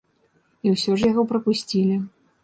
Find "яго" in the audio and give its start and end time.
1.11-1.25